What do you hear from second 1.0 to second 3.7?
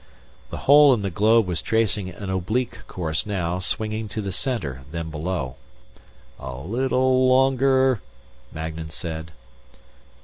the globe was tracing an oblique course now,